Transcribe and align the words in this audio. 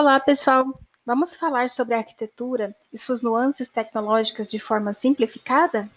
Olá, 0.00 0.18
pessoal! 0.18 0.64
Vamos 1.04 1.34
falar 1.34 1.68
sobre 1.68 1.94
a 1.94 1.98
arquitetura 1.98 2.74
e 2.90 2.96
suas 2.96 3.20
nuances 3.20 3.68
tecnológicas 3.68 4.50
de 4.50 4.58
forma 4.58 4.94
simplificada? 4.94 5.90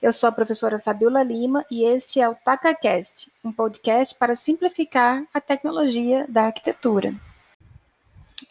Eu 0.00 0.12
sou 0.12 0.28
a 0.28 0.32
professora 0.32 0.78
Fabiola 0.78 1.20
Lima 1.20 1.66
e 1.68 1.82
este 1.82 2.20
é 2.20 2.28
o 2.28 2.36
TacaCast, 2.36 3.32
um 3.42 3.50
podcast 3.50 4.14
para 4.14 4.36
simplificar 4.36 5.24
a 5.34 5.40
tecnologia 5.40 6.26
da 6.28 6.44
arquitetura. 6.44 7.12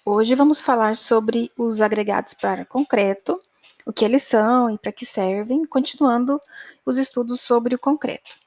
Hoje 0.06 0.36
vamos 0.36 0.62
falar 0.62 0.98
sobre 0.98 1.50
os 1.58 1.80
agregados 1.80 2.34
para 2.34 2.66
concreto, 2.66 3.40
o 3.86 3.94
que 3.94 4.04
eles 4.04 4.24
são 4.24 4.70
e 4.70 4.78
para 4.78 4.92
que 4.92 5.06
servem, 5.06 5.66
continuando 5.66 6.42
os 6.86 6.98
estudos 6.98 7.40
sobre 7.40 7.74
o 7.74 7.80
concreto. 7.80 8.43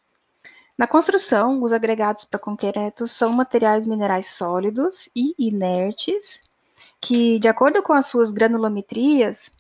Na 0.77 0.87
construção, 0.87 1.63
os 1.63 1.73
agregados 1.73 2.25
para 2.27 2.39
concreto 2.39 3.07
são 3.07 3.33
materiais 3.33 3.87
minerais 3.87 4.27
sólidos 4.27 5.09
e 5.17 5.35
inertes 5.39 6.43
que, 7.01 7.39
de 7.39 7.49
acordo 7.49 7.83
com 7.83 7.95
as 7.95 8.07
suas 8.07 8.31
granulometrias, 8.31 9.51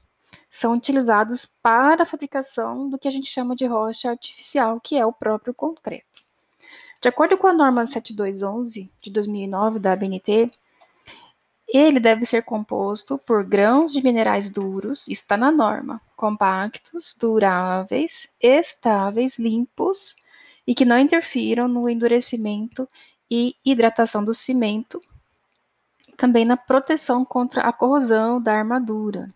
são 0.51 0.75
utilizados 0.75 1.47
para 1.63 2.03
a 2.03 2.07
fabricação 2.07 2.91
do 2.91 2.99
que 2.99 3.09
a 3.09 3.11
gente 3.11 3.31
chama 3.31 3.57
de 3.57 3.65
rocha 3.65 4.11
artificial, 4.11 4.79
que 4.79 4.99
é 4.99 5.07
o 5.07 5.13
próprio 5.13 5.55
concreto. 5.55 6.05
De 7.01 7.09
acordo 7.09 7.39
com 7.39 7.47
a 7.47 7.53
norma 7.53 7.87
7211 7.87 8.91
de 9.01 9.11
2009 9.11 9.79
da 9.79 9.93
ABNT, 9.93 10.51
ele 11.67 11.99
deve 11.99 12.27
ser 12.27 12.43
composto 12.43 13.17
por 13.17 13.43
grãos 13.43 13.91
de 13.91 14.03
minerais 14.03 14.51
duros, 14.51 15.01
isso 15.09 15.23
está 15.23 15.37
na 15.37 15.51
norma, 15.51 16.01
compactos, 16.15 17.17
duráveis, 17.19 18.29
estáveis, 18.39 19.39
limpos 19.39 20.15
e 20.67 20.75
que 20.75 20.85
não 20.85 20.99
interfiram 20.99 21.69
no 21.69 21.89
endurecimento 21.89 22.89
e 23.31 23.55
hidratação 23.65 24.25
do 24.25 24.35
cimento, 24.35 25.01
também 26.17 26.45
na 26.45 26.57
proteção 26.57 27.25
contra 27.25 27.63
a 27.63 27.73
corrosão 27.73 28.41
da 28.41 28.55
armadura, 28.55 29.29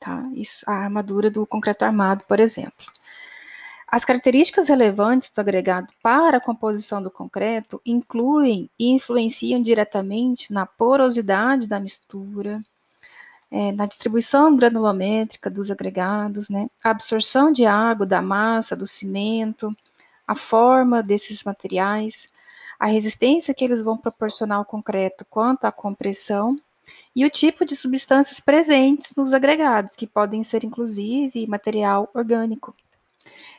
tá? 0.00 0.28
Isso, 0.34 0.64
a 0.68 0.72
armadura 0.72 1.30
do 1.30 1.46
concreto 1.46 1.84
armado, 1.84 2.24
por 2.24 2.40
exemplo. 2.40 2.86
As 3.88 4.04
características 4.04 4.68
relevantes 4.68 5.30
do 5.30 5.38
agregado 5.38 5.92
para 6.02 6.38
a 6.38 6.40
composição 6.40 7.00
do 7.00 7.10
concreto 7.10 7.80
incluem 7.86 8.68
e 8.78 8.88
influenciam 8.90 9.62
diretamente 9.62 10.52
na 10.52 10.66
porosidade 10.66 11.68
da 11.68 11.78
mistura, 11.78 12.60
é, 13.48 13.70
na 13.70 13.86
distribuição 13.86 14.56
granulométrica 14.56 15.48
dos 15.48 15.70
agregados, 15.70 16.48
né, 16.48 16.68
a 16.82 16.90
absorção 16.90 17.52
de 17.52 17.64
água 17.64 18.04
da 18.04 18.20
massa, 18.20 18.74
do 18.74 18.88
cimento, 18.88 19.74
a 20.26 20.34
forma 20.34 21.02
desses 21.02 21.44
materiais, 21.44 22.28
a 22.78 22.86
resistência 22.86 23.54
que 23.54 23.64
eles 23.64 23.82
vão 23.82 23.96
proporcionar 23.96 24.58
ao 24.58 24.64
concreto 24.64 25.24
quanto 25.28 25.64
à 25.64 25.72
compressão 25.72 26.58
e 27.14 27.24
o 27.24 27.30
tipo 27.30 27.64
de 27.64 27.76
substâncias 27.76 28.38
presentes 28.40 29.12
nos 29.16 29.32
agregados, 29.32 29.96
que 29.96 30.06
podem 30.06 30.42
ser 30.42 30.64
inclusive 30.64 31.46
material 31.46 32.10
orgânico. 32.14 32.74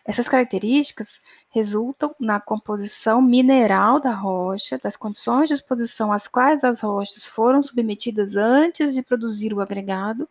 Essas 0.06 0.30
características 0.30 1.20
resultam 1.50 2.16
na 2.20 2.40
composição 2.40 3.22
mineral 3.22 4.00
da 4.00 4.14
rocha, 4.14 4.78
das 4.82 4.96
condições 4.96 5.50
de 5.50 5.56
exposição 5.56 6.14
às 6.14 6.28
quais 6.28 6.64
as 6.64 6.80
rochas 6.80 7.26
foram 7.26 7.62
submetidas 7.62 8.36
antes 8.36 8.94
de 8.94 9.02
produzir 9.02 9.54
o 9.54 9.60
agregado 9.60 10.28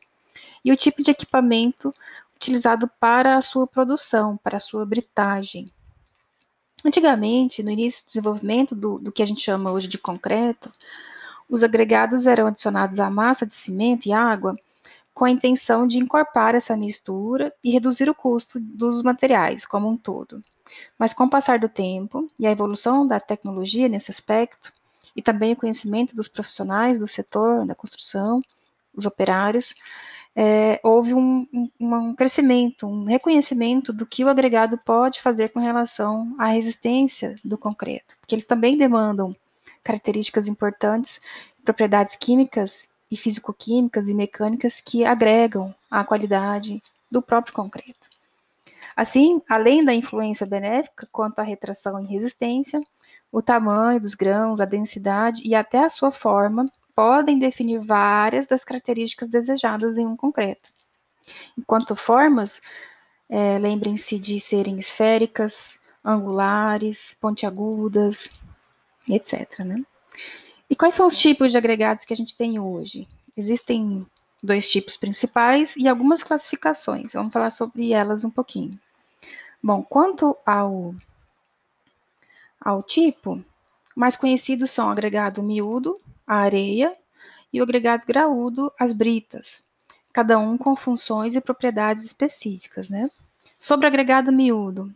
e 0.64 0.72
o 0.72 0.76
tipo 0.76 1.02
de 1.02 1.10
equipamento 1.10 1.92
utilizado 2.34 2.90
para 3.00 3.36
a 3.36 3.42
sua 3.42 3.66
produção, 3.66 4.38
para 4.38 4.56
a 4.56 4.60
sua 4.60 4.86
britagem. 4.86 5.70
Antigamente, 6.84 7.62
no 7.62 7.70
início 7.70 8.05
do 8.05 8.06
desenvolvimento 8.06 8.74
do, 8.74 8.98
do 8.98 9.12
que 9.12 9.22
a 9.22 9.27
gente 9.27 9.41
chama 9.41 9.72
hoje 9.72 9.88
de 9.88 9.98
concreto, 9.98 10.70
os 11.48 11.62
agregados 11.62 12.26
eram 12.26 12.47
adicionados 12.47 13.00
à 13.00 13.09
massa 13.09 13.47
de 13.47 13.54
cimento 13.54 14.06
e 14.06 14.12
água 14.12 14.56
com 15.14 15.25
a 15.25 15.31
intenção 15.31 15.87
de 15.87 15.98
incorporar 15.98 16.54
essa 16.54 16.76
mistura 16.76 17.53
e 17.64 17.70
reduzir 17.70 18.10
o 18.10 18.14
custo 18.14 18.60
dos 18.60 19.03
materiais 19.03 19.64
como 19.64 19.88
um 19.88 19.97
todo. 19.97 20.42
Mas 20.98 21.14
com 21.14 21.25
o 21.25 21.31
passar 21.31 21.59
do 21.59 21.69
tempo 21.69 22.31
e 22.38 22.47
a 22.47 22.50
evolução 22.50 23.06
da 23.06 23.19
tecnologia 23.19 23.88
nesse 23.88 24.10
aspecto, 24.10 24.72
e 25.14 25.22
também 25.22 25.54
o 25.54 25.56
conhecimento 25.56 26.14
dos 26.14 26.28
profissionais 26.28 26.98
do 26.98 27.06
setor 27.06 27.64
da 27.64 27.75
construção, 27.75 28.43
os 28.94 29.06
operários, 29.06 29.75
é, 30.38 30.78
houve 30.82 31.14
um, 31.14 31.48
um, 31.50 31.70
um, 31.80 32.14
crescimento, 32.14 32.86
um 32.86 33.04
reconhecimento 33.04 33.91
do 33.91 34.04
que 34.04 34.22
o 34.22 34.28
agregado 34.28 34.76
pode 34.76 35.22
fazer 35.22 35.48
com 35.48 35.60
relação 35.60 36.36
à 36.38 36.48
resistência 36.48 37.36
do 37.42 37.56
concreto, 37.56 38.14
porque 38.20 38.34
eles 38.34 38.44
também 38.44 38.76
demandam 38.76 39.34
características 39.82 40.46
importantes, 40.46 41.22
propriedades 41.64 42.16
químicas 42.16 42.91
e 43.10 43.16
físico-químicas 43.16 44.10
e 44.10 44.14
mecânicas 44.14 44.78
que 44.78 45.06
agregam 45.06 45.75
à 45.91 46.04
qualidade 46.04 46.82
do 47.10 47.22
próprio 47.22 47.54
concreto. 47.54 48.06
Assim, 48.94 49.41
além 49.48 49.82
da 49.82 49.94
influência 49.94 50.46
benéfica 50.46 51.08
quanto 51.10 51.38
à 51.38 51.42
retração 51.42 51.98
e 52.02 52.06
resistência, 52.06 52.82
o 53.32 53.41
tamanho 53.41 54.00
dos 54.00 54.14
grãos, 54.14 54.60
a 54.60 54.64
densidade 54.66 55.41
e 55.44 55.54
até 55.54 55.84
a 55.84 55.88
sua 55.88 56.10
forma 56.10 56.70
podem 56.96 57.38
definir 57.38 57.78
várias 57.78 58.46
das 58.46 58.64
características 58.64 59.28
desejadas 59.28 59.98
em 59.98 60.06
um 60.06 60.16
concreto. 60.16 60.70
Enquanto 61.56 61.94
formas, 61.94 62.62
é, 63.28 63.58
lembrem-se 63.58 64.18
de 64.18 64.40
serem 64.40 64.78
esféricas, 64.78 65.78
angulares, 66.02 67.14
pontiagudas, 67.20 68.30
etc. 69.10 69.58
Né? 69.60 69.84
E 70.70 70.74
quais 70.74 70.94
são 70.94 71.06
os 71.06 71.18
tipos 71.18 71.52
de 71.52 71.58
agregados 71.58 72.06
que 72.06 72.14
a 72.14 72.16
gente 72.16 72.34
tem 72.34 72.58
hoje? 72.58 73.06
Existem 73.36 74.06
dois 74.42 74.66
tipos 74.66 74.96
principais 74.96 75.76
e 75.76 75.86
algumas 75.86 76.22
classificações. 76.22 77.12
Vamos 77.12 77.32
falar 77.32 77.50
sobre 77.50 77.92
elas 77.92 78.24
um 78.24 78.30
pouquinho. 78.30 78.78
Bom, 79.62 79.82
quanto 79.82 80.34
ao, 80.46 80.94
ao 82.58 82.82
tipo, 82.82 83.44
mais 83.94 84.16
conhecidos 84.16 84.70
são 84.70 84.88
agregado 84.88 85.42
miúdo, 85.42 86.00
a 86.26 86.37
areia, 86.37 86.97
e 87.53 87.60
o 87.60 87.62
agregado 87.62 88.04
graúdo, 88.06 88.72
as 88.78 88.92
britas, 88.92 89.62
cada 90.12 90.38
um 90.38 90.59
com 90.59 90.75
funções 90.76 91.37
e 91.37 91.41
propriedades 91.41 92.04
específicas, 92.04 92.88
né? 92.88 93.10
Sobre 93.59 93.87
o 93.87 93.88
agregado 93.88 94.32
miúdo, 94.32 94.92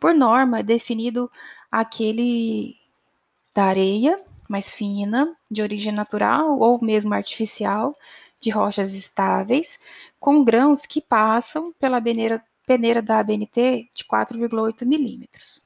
por 0.00 0.14
norma 0.14 0.60
é 0.60 0.62
definido 0.62 1.30
aquele 1.70 2.76
da 3.54 3.64
areia 3.64 4.18
mais 4.48 4.70
fina, 4.70 5.36
de 5.50 5.60
origem 5.60 5.92
natural 5.92 6.58
ou 6.58 6.82
mesmo 6.82 7.12
artificial, 7.12 7.94
de 8.40 8.50
rochas 8.50 8.94
estáveis, 8.94 9.78
com 10.18 10.42
grãos 10.42 10.86
que 10.86 11.00
passam 11.00 11.72
pela 11.78 12.00
peneira, 12.00 12.42
peneira 12.66 13.02
da 13.02 13.18
ABNT 13.18 13.90
de 13.92 14.04
4,8 14.04 14.86
milímetros. 14.86 15.60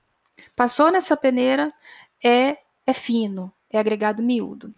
Passou 0.56 0.90
nessa 0.90 1.16
peneira, 1.16 1.72
é, 2.24 2.58
é 2.86 2.92
fino, 2.92 3.52
é 3.70 3.78
agregado 3.78 4.22
miúdo. 4.22 4.74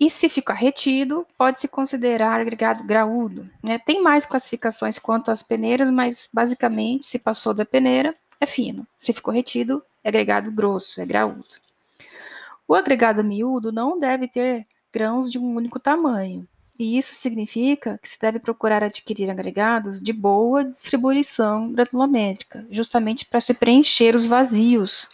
E 0.00 0.08
se 0.08 0.30
ficar 0.30 0.54
retido, 0.54 1.26
pode-se 1.36 1.68
considerar 1.68 2.40
agregado 2.40 2.82
graúdo. 2.82 3.46
Né? 3.62 3.78
Tem 3.78 4.02
mais 4.02 4.24
classificações 4.24 4.98
quanto 4.98 5.30
às 5.30 5.42
peneiras, 5.42 5.90
mas 5.90 6.26
basicamente, 6.32 7.06
se 7.06 7.18
passou 7.18 7.52
da 7.52 7.66
peneira, 7.66 8.16
é 8.40 8.46
fino. 8.46 8.86
Se 8.96 9.12
ficou 9.12 9.34
retido, 9.34 9.82
é 10.02 10.08
agregado 10.08 10.50
grosso, 10.50 11.02
é 11.02 11.04
graúdo. 11.04 11.44
O 12.66 12.74
agregado 12.74 13.22
miúdo 13.22 13.70
não 13.70 14.00
deve 14.00 14.26
ter 14.26 14.66
grãos 14.90 15.30
de 15.30 15.38
um 15.38 15.54
único 15.54 15.78
tamanho. 15.78 16.48
E 16.78 16.96
isso 16.96 17.14
significa 17.14 17.98
que 18.02 18.08
se 18.08 18.18
deve 18.18 18.38
procurar 18.38 18.82
adquirir 18.82 19.28
agregados 19.28 20.00
de 20.00 20.14
boa 20.14 20.64
distribuição 20.64 21.70
granulométrica, 21.72 22.66
justamente 22.70 23.26
para 23.26 23.38
se 23.38 23.52
preencher 23.52 24.14
os 24.14 24.24
vazios 24.24 25.06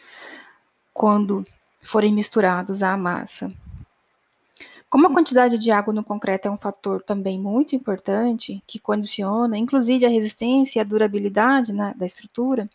quando 0.95 1.45
forem 1.83 2.15
misturados 2.15 2.85
à 2.85 2.97
massa. 2.97 3.53
Como 4.97 5.09
a 5.09 5.13
quantidade 5.13 5.59
de 5.59 5.71
água 5.71 5.93
no 5.93 6.03
concreto 6.03 6.49
é 6.49 6.51
um 6.51 6.57
fator 6.57 7.03
também 7.03 7.39
muito 7.39 7.77
importante, 7.77 8.63
que 8.67 8.79
condiciona 8.79 9.59
inclusive 9.59 10.07
a 10.07 10.09
resistência 10.09 10.79
e 10.79 10.81
a 10.81 10.85
durabilidade 10.85 11.71
né, 11.71 11.93
da 11.99 12.07
estrutura, 12.07 12.67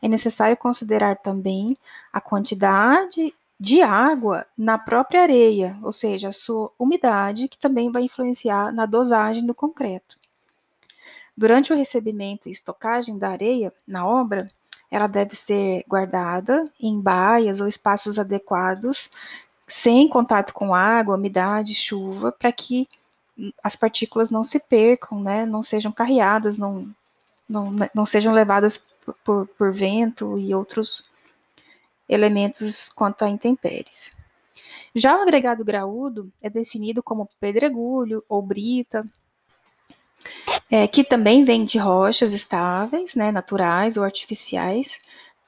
é 0.00 0.08
necessário 0.08 0.56
considerar 0.56 1.18
também 1.18 1.76
a 2.10 2.22
quantidade 2.22 3.34
de 3.60 3.82
água 3.82 4.46
na 4.56 4.78
própria 4.78 5.20
areia, 5.20 5.76
ou 5.82 5.92
seja, 5.92 6.28
a 6.28 6.32
sua 6.32 6.72
umidade, 6.78 7.48
que 7.48 7.58
também 7.58 7.92
vai 7.92 8.04
influenciar 8.04 8.72
na 8.72 8.86
dosagem 8.86 9.44
do 9.44 9.54
concreto. 9.54 10.16
Durante 11.36 11.70
o 11.70 11.76
recebimento 11.76 12.48
e 12.48 12.50
estocagem 12.50 13.18
da 13.18 13.28
areia 13.28 13.70
na 13.86 14.06
obra, 14.06 14.50
ela 14.90 15.06
deve 15.06 15.36
ser 15.36 15.84
guardada 15.86 16.64
em 16.80 16.98
baias 16.98 17.60
ou 17.60 17.68
espaços 17.68 18.18
adequados 18.18 19.10
sem 19.68 20.08
contato 20.08 20.54
com 20.54 20.74
água, 20.74 21.16
umidade, 21.16 21.74
chuva, 21.74 22.32
para 22.32 22.50
que 22.50 22.88
as 23.62 23.76
partículas 23.76 24.30
não 24.30 24.42
se 24.42 24.58
percam, 24.58 25.20
né, 25.20 25.46
não 25.46 25.62
sejam 25.62 25.92
carreadas, 25.92 26.58
não, 26.58 26.88
não, 27.48 27.70
não 27.94 28.06
sejam 28.06 28.32
levadas 28.32 28.82
por, 29.22 29.46
por 29.46 29.72
vento 29.72 30.38
e 30.38 30.54
outros 30.54 31.08
elementos 32.08 32.88
quanto 32.88 33.24
a 33.24 33.28
intempéries. 33.28 34.12
Já 34.94 35.16
o 35.16 35.22
agregado 35.22 35.64
graúdo 35.64 36.32
é 36.42 36.48
definido 36.48 37.02
como 37.02 37.28
pedregulho 37.38 38.24
ou 38.28 38.42
brita, 38.42 39.06
é, 40.70 40.88
que 40.88 41.04
também 41.04 41.44
vem 41.44 41.64
de 41.64 41.78
rochas 41.78 42.32
estáveis, 42.32 43.14
né, 43.14 43.30
naturais 43.30 43.96
ou 43.96 44.02
artificiais, 44.02 45.00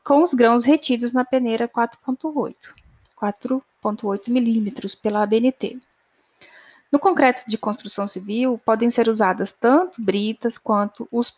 com 0.05 0.23
os 0.23 0.32
grãos 0.32 0.64
retidos 0.64 1.12
na 1.12 1.25
peneira 1.25 1.66
4.8, 1.66 2.55
4.8 3.82 4.29
milímetros 4.29 4.94
pela 4.94 5.23
ABNT. 5.23 5.79
No 6.91 6.99
concreto 6.99 7.44
de 7.47 7.56
construção 7.56 8.06
civil, 8.06 8.61
podem 8.65 8.91
ser 8.91 9.09
usadas 9.09 9.53
tanto 9.53 10.03
britas 10.03 10.59
quanto 10.59 11.09
os 11.11 11.32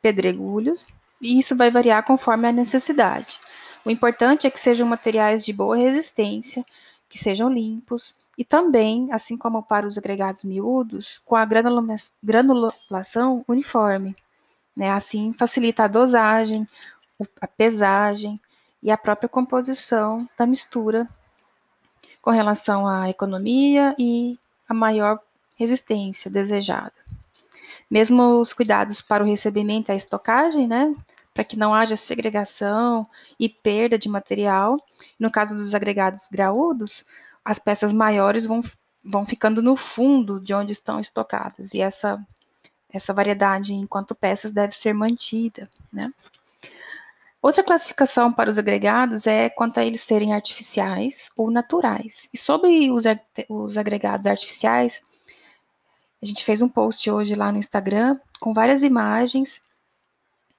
pedregulhos, 0.00 0.86
e 1.20 1.38
isso 1.38 1.54
vai 1.54 1.70
variar 1.70 2.04
conforme 2.04 2.48
a 2.48 2.52
necessidade. 2.52 3.38
O 3.84 3.90
importante 3.90 4.46
é 4.46 4.50
que 4.50 4.58
sejam 4.58 4.86
materiais 4.86 5.44
de 5.44 5.52
boa 5.52 5.76
resistência, 5.76 6.64
que 7.08 7.18
sejam 7.18 7.52
limpos 7.52 8.18
e 8.36 8.44
também, 8.44 9.12
assim 9.12 9.36
como 9.36 9.62
para 9.62 9.86
os 9.86 9.98
agregados 9.98 10.42
miúdos, 10.42 11.18
com 11.24 11.36
a 11.36 11.46
granulação 12.22 13.44
uniforme. 13.46 14.16
Né? 14.74 14.90
Assim, 14.90 15.32
facilita 15.34 15.84
a 15.84 15.88
dosagem, 15.88 16.66
a 17.40 17.46
pesagem 17.46 18.40
e 18.82 18.90
a 18.90 18.96
própria 18.96 19.28
composição 19.28 20.28
da 20.36 20.46
mistura 20.46 21.08
com 22.24 22.30
relação 22.30 22.88
à 22.88 23.10
economia 23.10 23.94
e 23.98 24.38
a 24.66 24.72
maior 24.72 25.20
resistência 25.56 26.30
desejada. 26.30 26.94
Mesmo 27.90 28.40
os 28.40 28.50
cuidados 28.50 29.02
para 29.02 29.22
o 29.22 29.26
recebimento 29.26 29.90
e 29.90 29.92
a 29.92 29.94
estocagem, 29.94 30.66
né, 30.66 30.96
para 31.34 31.44
que 31.44 31.54
não 31.54 31.74
haja 31.74 31.96
segregação 31.96 33.06
e 33.38 33.46
perda 33.46 33.98
de 33.98 34.08
material. 34.08 34.82
No 35.20 35.30
caso 35.30 35.54
dos 35.54 35.74
agregados 35.74 36.26
graúdos, 36.32 37.04
as 37.44 37.58
peças 37.58 37.92
maiores 37.92 38.46
vão, 38.46 38.64
vão 39.04 39.26
ficando 39.26 39.60
no 39.60 39.76
fundo 39.76 40.40
de 40.40 40.54
onde 40.54 40.72
estão 40.72 40.98
estocadas, 40.98 41.74
e 41.74 41.82
essa, 41.82 42.18
essa 42.90 43.12
variedade 43.12 43.74
enquanto 43.74 44.14
peças 44.14 44.50
deve 44.50 44.74
ser 44.74 44.94
mantida. 44.94 45.68
Né? 45.92 46.10
Outra 47.44 47.62
classificação 47.62 48.32
para 48.32 48.48
os 48.48 48.56
agregados 48.56 49.26
é 49.26 49.50
quanto 49.50 49.78
a 49.78 49.84
eles 49.84 50.00
serem 50.00 50.32
artificiais 50.32 51.30
ou 51.36 51.50
naturais. 51.50 52.26
E 52.32 52.38
sobre 52.38 52.90
os, 52.90 53.04
os 53.50 53.76
agregados 53.76 54.26
artificiais, 54.26 55.02
a 56.22 56.24
gente 56.24 56.42
fez 56.42 56.62
um 56.62 56.70
post 56.70 57.10
hoje 57.10 57.34
lá 57.34 57.52
no 57.52 57.58
Instagram 57.58 58.18
com 58.40 58.54
várias 58.54 58.82
imagens 58.82 59.60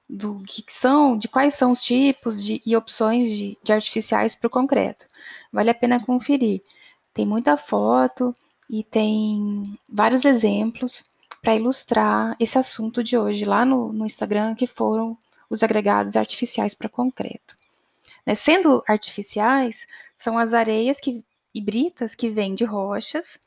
do 0.08 0.40
que 0.46 0.62
são, 0.68 1.18
de 1.18 1.26
quais 1.26 1.56
são 1.56 1.72
os 1.72 1.82
tipos 1.82 2.40
de, 2.40 2.62
e 2.64 2.76
opções 2.76 3.30
de, 3.30 3.58
de 3.64 3.72
artificiais 3.72 4.36
para 4.36 4.46
o 4.46 4.50
concreto. 4.50 5.06
Vale 5.52 5.70
a 5.70 5.74
pena 5.74 5.98
conferir. 5.98 6.62
Tem 7.12 7.26
muita 7.26 7.56
foto 7.56 8.32
e 8.70 8.84
tem 8.84 9.76
vários 9.88 10.24
exemplos 10.24 11.10
para 11.42 11.56
ilustrar 11.56 12.36
esse 12.38 12.56
assunto 12.56 13.02
de 13.02 13.18
hoje 13.18 13.44
lá 13.44 13.64
no, 13.64 13.92
no 13.92 14.06
Instagram, 14.06 14.54
que 14.54 14.68
foram 14.68 15.18
os 15.48 15.62
agregados 15.62 16.16
artificiais 16.16 16.74
para 16.74 16.88
concreto. 16.88 17.56
Né, 18.24 18.34
sendo 18.34 18.82
artificiais, 18.88 19.86
são 20.14 20.38
as 20.38 20.52
areias 20.52 20.98
que, 20.98 21.24
e 21.54 21.60
britas 21.60 22.14
que 22.14 22.28
vêm 22.28 22.54
de 22.54 22.64
rochas 22.64 23.38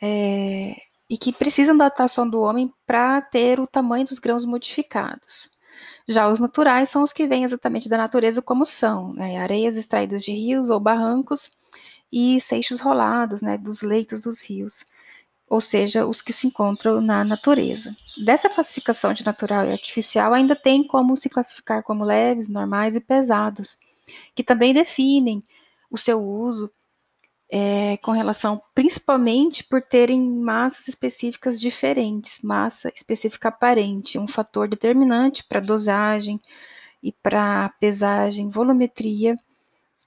é, 0.00 0.76
e 1.08 1.16
que 1.16 1.32
precisam 1.32 1.76
da 1.76 1.86
atuação 1.86 2.28
do 2.28 2.40
homem 2.40 2.72
para 2.86 3.20
ter 3.22 3.58
o 3.60 3.66
tamanho 3.66 4.06
dos 4.06 4.18
grãos 4.18 4.44
modificados. 4.44 5.50
Já 6.06 6.28
os 6.28 6.40
naturais 6.40 6.90
são 6.90 7.02
os 7.02 7.12
que 7.12 7.26
vêm 7.26 7.44
exatamente 7.44 7.88
da 7.88 7.96
natureza 7.96 8.42
como 8.42 8.66
são, 8.66 9.12
né, 9.14 9.38
areias 9.38 9.76
extraídas 9.76 10.22
de 10.22 10.32
rios 10.32 10.68
ou 10.68 10.78
barrancos 10.78 11.50
e 12.12 12.40
seixos 12.40 12.80
rolados 12.80 13.40
né, 13.40 13.56
dos 13.56 13.82
leitos 13.82 14.22
dos 14.22 14.42
rios 14.42 14.84
ou 15.52 15.60
seja, 15.60 16.06
os 16.06 16.22
que 16.22 16.32
se 16.32 16.46
encontram 16.46 16.98
na 17.02 17.22
natureza. 17.22 17.94
Dessa 18.24 18.48
classificação 18.48 19.12
de 19.12 19.22
natural 19.22 19.66
e 19.66 19.72
artificial, 19.72 20.32
ainda 20.32 20.56
tem 20.56 20.82
como 20.82 21.14
se 21.14 21.28
classificar 21.28 21.82
como 21.82 22.04
leves, 22.04 22.48
normais 22.48 22.96
e 22.96 23.00
pesados, 23.00 23.78
que 24.34 24.42
também 24.42 24.72
definem 24.72 25.44
o 25.90 25.98
seu 25.98 26.18
uso 26.26 26.72
é, 27.50 27.98
com 27.98 28.12
relação, 28.12 28.62
principalmente 28.74 29.62
por 29.62 29.82
terem 29.82 30.26
massas 30.26 30.88
específicas 30.88 31.60
diferentes, 31.60 32.38
massa 32.42 32.90
específica 32.96 33.50
aparente, 33.50 34.18
um 34.18 34.26
fator 34.26 34.66
determinante 34.66 35.44
para 35.44 35.60
dosagem 35.60 36.40
e 37.02 37.12
para 37.12 37.68
pesagem, 37.78 38.48
volumetria 38.48 39.36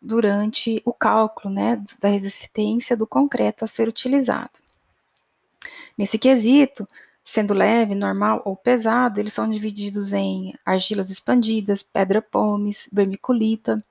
durante 0.02 0.82
o 0.84 0.92
cálculo 0.92 1.54
né, 1.54 1.84
da 2.02 2.10
resistência 2.10 2.98
do 2.98 3.06
concreto 3.06 3.64
a 3.64 3.68
ser 3.68 3.88
utilizado. 3.88 4.65
Nesse 5.98 6.20
quesito, 6.20 6.88
sendo 7.24 7.54
leve, 7.54 7.96
normal 7.96 8.42
ou 8.46 8.56
pesado, 8.56 9.20
eles 9.20 9.34
são 9.34 9.50
divididos 9.50 10.14
em 10.14 10.54
argilas 10.66 11.10
expandidas, 11.10 11.82
pedra 11.82 12.22
pomes, 12.22 12.88
vermiculita. 12.92 13.84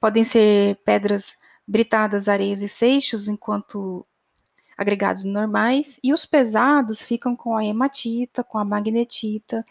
Podem 0.00 0.24
ser 0.24 0.76
pedras 0.84 1.36
britadas, 1.66 2.28
areias 2.28 2.62
e 2.62 2.68
seixos, 2.68 3.28
enquanto 3.28 4.06
agregados 4.76 5.24
normais, 5.24 6.00
e 6.02 6.12
os 6.12 6.24
pesados 6.24 7.02
ficam 7.02 7.36
com 7.36 7.56
a 7.56 7.64
hematita, 7.64 8.42
com 8.42 8.58
a 8.58 8.64
magnetita 8.64 9.64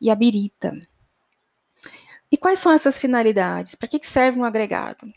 e 0.00 0.10
a 0.10 0.14
birita. 0.14 0.76
E 2.30 2.36
quais 2.36 2.58
são 2.58 2.72
essas 2.72 2.98
finalidades? 2.98 3.74
Para 3.74 3.88
que 3.88 4.06
serve 4.06 4.38
um 4.38 4.44
agregado? 4.44 5.12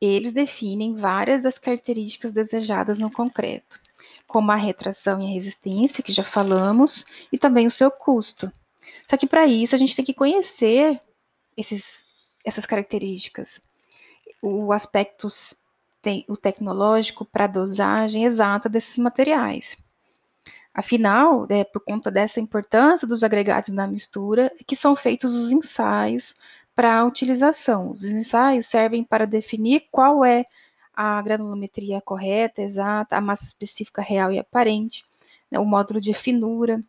Eles 0.00 0.32
definem 0.32 0.94
várias 0.94 1.42
das 1.42 1.58
características 1.58 2.32
desejadas 2.32 2.98
no 2.98 3.10
concreto 3.10 3.78
como 4.30 4.52
a 4.52 4.56
retração 4.56 5.20
e 5.20 5.26
a 5.26 5.32
resistência, 5.32 6.04
que 6.04 6.12
já 6.12 6.22
falamos, 6.22 7.04
e 7.32 7.38
também 7.38 7.66
o 7.66 7.70
seu 7.70 7.90
custo. 7.90 8.50
Só 9.08 9.16
que 9.16 9.26
para 9.26 9.44
isso 9.44 9.74
a 9.74 9.78
gente 9.78 9.96
tem 9.96 10.04
que 10.04 10.14
conhecer 10.14 11.00
esses, 11.56 12.04
essas 12.44 12.64
características, 12.64 13.60
o 14.40 14.72
aspecto 14.72 15.26
tem, 16.00 16.24
o 16.28 16.36
tecnológico 16.36 17.24
para 17.24 17.44
a 17.44 17.48
dosagem 17.48 18.24
exata 18.24 18.68
desses 18.68 18.96
materiais. 18.98 19.76
Afinal, 20.72 21.44
é 21.50 21.64
por 21.64 21.80
conta 21.80 22.08
dessa 22.08 22.38
importância 22.38 23.06
dos 23.06 23.24
agregados 23.24 23.70
na 23.70 23.88
mistura 23.88 24.52
que 24.64 24.76
são 24.76 24.94
feitos 24.94 25.34
os 25.34 25.50
ensaios 25.50 26.36
para 26.80 26.98
a 26.98 27.04
utilização. 27.04 27.90
Os 27.90 28.06
ensaios 28.06 28.64
servem 28.64 29.04
para 29.04 29.26
definir 29.26 29.84
qual 29.90 30.24
é 30.24 30.46
a 30.94 31.20
granulometria 31.20 32.00
correta, 32.00 32.62
exata, 32.62 33.18
a 33.18 33.20
massa 33.20 33.44
específica 33.44 34.00
real 34.00 34.32
e 34.32 34.38
aparente, 34.38 35.04
né, 35.50 35.58
o 35.58 35.64
módulo 35.66 36.00
de 36.00 36.14
finura, 36.14 36.80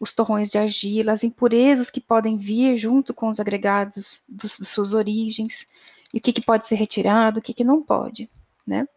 os 0.00 0.10
torrões 0.10 0.50
de 0.50 0.58
argila, 0.58 1.12
as 1.12 1.22
impurezas 1.22 1.88
que 1.88 2.00
podem 2.00 2.36
vir 2.36 2.76
junto 2.76 3.14
com 3.14 3.28
os 3.28 3.38
agregados 3.38 4.24
dos, 4.28 4.58
de 4.58 4.64
suas 4.64 4.92
origens, 4.92 5.68
e 6.12 6.18
o 6.18 6.20
que, 6.20 6.32
que 6.32 6.42
pode 6.42 6.66
ser 6.66 6.74
retirado, 6.74 7.38
o 7.38 7.42
que, 7.42 7.54
que 7.54 7.62
não 7.62 7.80
pode, 7.80 8.28
né? 8.66 8.88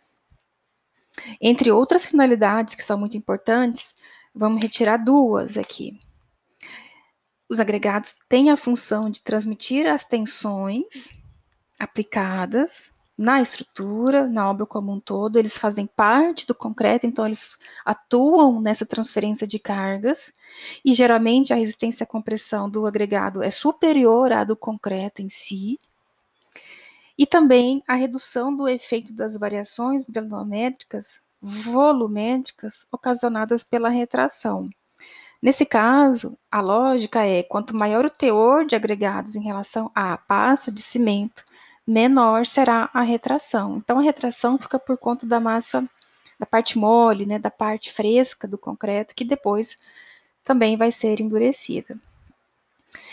Entre 1.40 1.70
outras 1.70 2.04
finalidades 2.04 2.74
que 2.74 2.84
são 2.84 2.98
muito 2.98 3.16
importantes, 3.16 3.94
vamos 4.34 4.60
retirar 4.60 4.98
duas 4.98 5.56
aqui. 5.56 6.00
Os 7.48 7.60
agregados 7.60 8.16
têm 8.28 8.50
a 8.50 8.58
função 8.58 9.10
de 9.10 9.22
transmitir 9.22 9.86
as 9.88 10.04
tensões 10.04 11.10
aplicadas 11.80 12.92
na 13.18 13.42
estrutura, 13.42 14.28
na 14.28 14.50
obra 14.50 14.66
como 14.66 14.92
um 14.92 15.00
todo, 15.00 15.40
eles 15.40 15.58
fazem 15.58 15.88
parte 15.88 16.46
do 16.46 16.54
concreto, 16.54 17.06
então 17.06 17.26
eles 17.26 17.58
atuam 17.86 18.60
nessa 18.60 18.86
transferência 18.86 19.48
de 19.48 19.58
cargas, 19.58 20.34
e 20.84 20.94
geralmente 20.94 21.54
a 21.54 21.56
resistência 21.56 22.04
à 22.04 22.08
compressão 22.08 22.70
do 22.70 22.86
agregado 22.86 23.42
é 23.42 23.50
superior 23.50 24.34
à 24.34 24.44
do 24.44 24.56
concreto 24.56 25.22
em 25.22 25.30
si, 25.30 25.80
e 27.18 27.26
também 27.26 27.82
a 27.88 27.96
redução 27.96 28.54
do 28.54 28.68
efeito 28.68 29.14
das 29.14 29.38
variações 29.38 30.10
granulométricas 30.10 31.22
volumétricas 31.42 32.86
ocasionadas 32.92 33.64
pela 33.64 33.88
retração. 33.88 34.70
Nesse 35.46 35.64
caso, 35.64 36.36
a 36.52 36.60
lógica 36.60 37.24
é 37.24 37.44
quanto 37.44 37.76
maior 37.76 38.04
o 38.04 38.10
teor 38.10 38.66
de 38.66 38.76
agregados 38.76 39.36
em 39.36 39.44
relação 39.44 39.92
à 39.94 40.18
pasta 40.18 40.72
de 40.72 40.82
cimento, 40.82 41.44
menor 41.86 42.48
será 42.48 42.90
a 42.92 43.04
retração. 43.04 43.78
Então, 43.78 44.00
a 44.00 44.02
retração 44.02 44.58
fica 44.58 44.80
por 44.80 44.98
conta 44.98 45.24
da 45.24 45.40
massa, 45.40 45.88
da 46.40 46.48
parte 46.48 46.80
mole, 46.80 47.28
né, 47.28 47.38
da 47.38 47.52
parte 47.52 47.94
fresca 47.94 48.48
do 48.48 48.58
concreto, 48.58 49.14
que 49.14 49.24
depois 49.24 49.78
também 50.44 50.78
vai 50.78 50.92
ser 50.92 51.22
endurecida. 51.22 51.96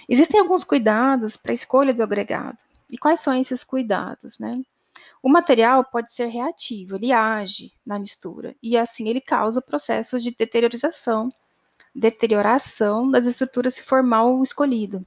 Existem 0.09 0.41
alguns 0.41 0.65
cuidados 0.65 1.37
para 1.37 1.53
a 1.53 1.55
escolha 1.55 1.93
do 1.93 2.03
agregado. 2.03 2.57
E 2.91 2.97
quais 2.97 3.21
são 3.21 3.39
esses 3.39 3.63
cuidados, 3.63 4.39
né? 4.39 4.59
O 5.23 5.29
material 5.29 5.85
pode 5.85 6.15
ser 6.15 6.29
reativo, 6.29 6.97
ele 6.97 7.13
age 7.13 7.75
na 7.85 7.99
mistura 7.99 8.57
e 8.63 8.79
assim 8.79 9.11
ele 9.11 9.21
causa 9.21 9.61
processos 9.61 10.23
de 10.23 10.35
deteriorização, 10.35 11.31
deterioração 11.95 13.11
das 13.11 13.27
estruturas 13.27 13.75
se 13.75 13.83
for 13.83 14.03
mal 14.03 14.43
escolhido. 14.43 15.05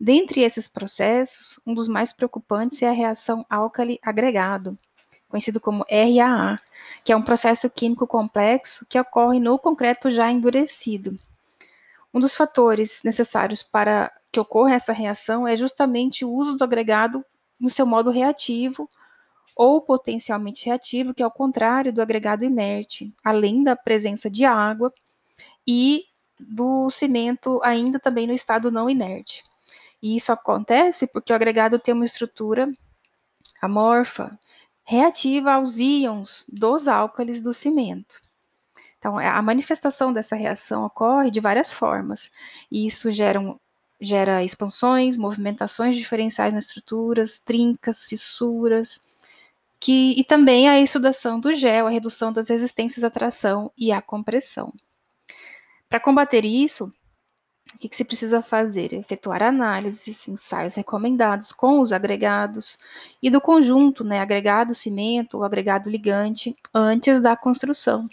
Dentre 0.00 0.42
esses 0.42 0.68
processos, 0.68 1.60
um 1.66 1.74
dos 1.74 1.88
mais 1.88 2.12
preocupantes 2.12 2.82
é 2.82 2.88
a 2.88 2.92
reação 2.92 3.44
álcali 3.50 3.98
agregado, 4.02 4.78
conhecido 5.28 5.60
como 5.60 5.84
RAA, 5.90 6.58
que 7.04 7.12
é 7.12 7.16
um 7.16 7.22
processo 7.22 7.68
químico 7.68 8.06
complexo 8.06 8.86
que 8.88 8.98
ocorre 8.98 9.40
no 9.40 9.58
concreto 9.58 10.10
já 10.10 10.30
endurecido. 10.30 11.18
Um 12.12 12.20
dos 12.20 12.34
fatores 12.34 13.02
necessários 13.04 13.62
para 13.62 14.12
que 14.32 14.40
ocorra 14.40 14.74
essa 14.74 14.92
reação 14.92 15.46
é 15.46 15.56
justamente 15.56 16.24
o 16.24 16.30
uso 16.30 16.56
do 16.56 16.64
agregado 16.64 17.24
no 17.58 17.68
seu 17.68 17.84
modo 17.84 18.10
reativo 18.10 18.88
ou 19.54 19.82
potencialmente 19.82 20.64
reativo, 20.66 21.12
que 21.12 21.22
é 21.22 21.26
o 21.26 21.30
contrário 21.30 21.92
do 21.92 22.00
agregado 22.00 22.44
inerte, 22.44 23.12
além 23.24 23.64
da 23.64 23.74
presença 23.74 24.30
de 24.30 24.44
água 24.44 24.92
e 25.66 26.04
do 26.38 26.90
cimento 26.90 27.60
ainda 27.62 27.98
também 27.98 28.26
no 28.26 28.32
estado 28.32 28.70
não 28.70 28.88
inerte. 28.88 29.44
E 30.02 30.16
isso 30.16 30.32
acontece 30.32 31.06
porque 31.06 31.32
o 31.32 31.36
agregado 31.36 31.78
tem 31.78 31.92
uma 31.94 32.04
estrutura 32.04 32.72
amorfa, 33.60 34.38
reativa 34.84 35.52
aos 35.52 35.78
íons 35.78 36.46
dos 36.48 36.88
álcalis 36.88 37.40
do 37.40 37.52
cimento. 37.52 38.20
Então, 38.98 39.18
a 39.18 39.40
manifestação 39.42 40.12
dessa 40.12 40.34
reação 40.34 40.84
ocorre 40.84 41.30
de 41.30 41.40
várias 41.40 41.72
formas, 41.72 42.30
e 42.70 42.86
isso 42.86 43.10
gera, 43.10 43.38
um, 43.38 43.58
gera 44.00 44.42
expansões, 44.42 45.16
movimentações 45.16 45.94
diferenciais 45.94 46.52
nas 46.52 46.64
estruturas, 46.64 47.38
trincas, 47.38 48.04
fissuras, 48.04 49.00
que, 49.78 50.18
e 50.18 50.24
também 50.24 50.68
a 50.68 50.80
exudação 50.80 51.38
do 51.38 51.54
gel, 51.54 51.86
a 51.86 51.90
redução 51.90 52.32
das 52.32 52.48
resistências 52.48 53.04
à 53.04 53.10
tração 53.10 53.70
e 53.76 53.92
à 53.92 54.02
compressão. 54.02 54.72
Para 55.88 56.00
combater 56.00 56.44
isso, 56.44 56.90
o 57.74 57.78
que, 57.78 57.88
que 57.88 57.96
se 57.96 58.04
precisa 58.04 58.42
fazer? 58.42 58.92
Efetuar 58.92 59.42
análises, 59.42 60.26
ensaios 60.28 60.74
recomendados 60.74 61.52
com 61.52 61.80
os 61.80 61.92
agregados 61.92 62.78
e 63.22 63.30
do 63.30 63.40
conjunto, 63.40 64.02
né, 64.02 64.20
agregado 64.20 64.74
cimento 64.74 65.38
ou 65.38 65.44
agregado 65.44 65.88
ligante, 65.88 66.54
antes 66.74 67.20
da 67.20 67.36
construção. 67.36 68.06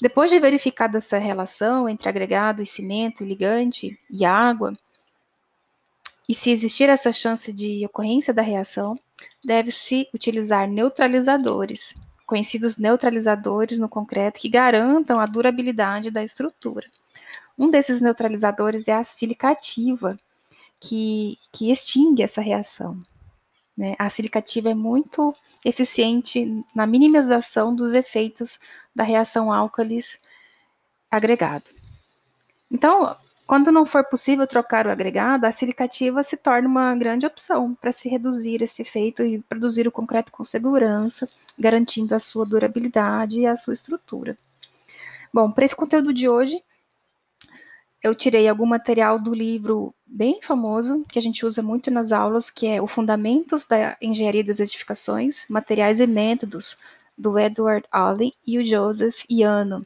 Depois 0.00 0.30
de 0.30 0.38
verificada 0.38 0.98
essa 0.98 1.18
relação 1.18 1.88
entre 1.88 2.08
agregado 2.08 2.62
e 2.62 2.66
cimento, 2.66 3.24
e 3.24 3.26
ligante 3.26 3.98
e 4.10 4.24
água, 4.24 4.72
e 6.28 6.34
se 6.34 6.50
existir 6.50 6.88
essa 6.88 7.12
chance 7.12 7.52
de 7.52 7.86
ocorrência 7.86 8.34
da 8.34 8.42
reação, 8.42 8.96
deve-se 9.44 10.08
utilizar 10.12 10.68
neutralizadores, 10.68 11.94
conhecidos 12.26 12.76
neutralizadores 12.76 13.78
no 13.78 13.88
concreto 13.88 14.40
que 14.40 14.48
garantam 14.48 15.20
a 15.20 15.26
durabilidade 15.26 16.10
da 16.10 16.22
estrutura. 16.22 16.86
Um 17.56 17.70
desses 17.70 18.00
neutralizadores 18.00 18.88
é 18.88 18.94
a 18.94 19.04
silicativa, 19.04 20.18
que, 20.78 21.38
que 21.52 21.70
extingue 21.70 22.22
essa 22.22 22.42
reação. 22.42 23.00
Né? 23.76 23.94
A 23.98 24.10
silicativa 24.10 24.70
é 24.70 24.74
muito 24.74 25.34
eficiente 25.64 26.64
na 26.74 26.86
minimização 26.86 27.74
dos 27.74 27.94
efeitos 27.94 28.58
da 28.94 29.04
reação 29.04 29.52
álcalis 29.52 30.18
agregado. 31.10 31.70
Então, 32.70 33.16
quando 33.46 33.70
não 33.70 33.86
for 33.86 34.04
possível 34.04 34.46
trocar 34.46 34.86
o 34.86 34.90
agregado, 34.90 35.46
a 35.46 35.52
silicativa 35.52 36.22
se 36.22 36.36
torna 36.36 36.68
uma 36.68 36.94
grande 36.96 37.24
opção 37.24 37.74
para 37.74 37.92
se 37.92 38.08
reduzir 38.08 38.62
esse 38.62 38.82
efeito 38.82 39.22
e 39.22 39.38
produzir 39.40 39.86
o 39.86 39.92
concreto 39.92 40.32
com 40.32 40.44
segurança, 40.44 41.28
garantindo 41.56 42.14
a 42.14 42.18
sua 42.18 42.44
durabilidade 42.44 43.38
e 43.38 43.46
a 43.46 43.54
sua 43.54 43.74
estrutura. 43.74 44.36
Bom, 45.32 45.50
para 45.52 45.64
esse 45.64 45.76
conteúdo 45.76 46.12
de 46.12 46.28
hoje, 46.28 46.60
eu 48.02 48.14
tirei 48.14 48.48
algum 48.48 48.66
material 48.66 49.18
do 49.18 49.34
livro 49.34 49.94
bem 50.06 50.40
famoso, 50.42 51.04
que 51.08 51.18
a 51.18 51.22
gente 51.22 51.46
usa 51.46 51.62
muito 51.62 51.90
nas 51.90 52.12
aulas, 52.12 52.50
que 52.50 52.66
é 52.66 52.80
o 52.80 52.86
Fundamentos 52.86 53.64
da 53.64 53.96
Engenharia 54.00 54.44
das 54.44 54.60
Edificações, 54.60 55.44
Materiais 55.48 56.00
e 56.00 56.06
Métodos, 56.06 56.76
do 57.16 57.38
Edward 57.38 57.86
Allen 57.90 58.32
e 58.46 58.58
o 58.58 58.66
Joseph 58.66 59.24
Iano. 59.28 59.84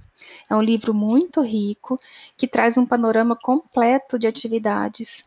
É 0.48 0.54
um 0.54 0.62
livro 0.62 0.92
muito 0.92 1.40
rico, 1.40 2.00
que 2.36 2.46
traz 2.46 2.76
um 2.76 2.86
panorama 2.86 3.36
completo 3.36 4.18
de 4.18 4.26
atividades 4.26 5.24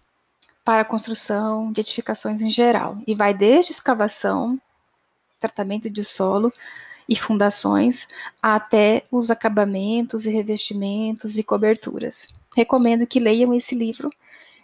para 0.63 0.81
a 0.81 0.86
construção 0.86 1.72
de 1.72 1.81
edificações 1.81 2.41
em 2.41 2.50
geral, 2.50 2.98
e 3.05 3.13
vai 3.13 3.33
desde 3.33 3.72
escavação, 3.72 4.60
tratamento 5.39 5.89
de 5.89 6.03
solo, 6.03 6.51
e 7.07 7.15
fundações, 7.15 8.07
até 8.41 9.03
os 9.12 9.29
acabamentos 9.29 10.25
e 10.25 10.29
revestimentos 10.29 11.38
e 11.38 11.43
coberturas. 11.43 12.27
Recomendo 12.55 13.05
que 13.05 13.19
leiam 13.19 13.53
esse 13.53 13.75
livro. 13.75 14.10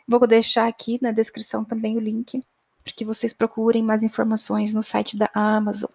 Vou 0.08 0.26
deixar 0.26 0.68
aqui 0.68 0.98
na 1.02 1.12
descrição 1.12 1.66
também 1.66 1.98
o 1.98 2.00
link 2.00 2.42
para 2.84 2.94
que 2.94 3.06
vocês 3.06 3.34
procurem 3.34 3.84
mais 3.84 4.04
informações 4.04 4.74
no 4.74 4.82
site 4.82 5.18
da 5.18 5.30
Amazon. 5.34 5.92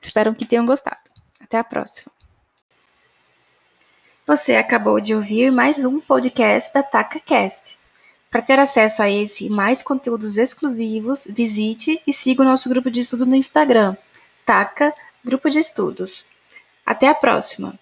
Espero 0.00 0.34
que 0.34 0.46
tenham 0.46 0.66
gostado. 0.66 0.98
Até 1.40 1.58
a 1.58 1.64
próxima. 1.64 2.10
Você 4.26 4.56
acabou 4.56 5.00
de 5.00 5.14
ouvir 5.14 5.50
mais 5.50 5.84
um 5.84 6.00
podcast 6.00 6.72
da 6.72 6.82
TacaCast. 6.82 7.78
Para 8.30 8.40
ter 8.40 8.58
acesso 8.58 9.02
a 9.02 9.10
esse 9.10 9.46
e 9.46 9.50
mais 9.50 9.82
conteúdos 9.82 10.38
exclusivos, 10.38 11.26
visite 11.28 12.00
e 12.06 12.12
siga 12.12 12.42
o 12.42 12.44
nosso 12.44 12.68
grupo 12.68 12.90
de 12.90 13.00
estudo 13.00 13.26
no 13.26 13.34
Instagram, 13.34 13.96
Taca 14.46 14.94
Grupo 15.24 15.50
de 15.50 15.58
Estudos. 15.58 16.24
Até 16.86 17.08
a 17.08 17.14
próxima! 17.14 17.78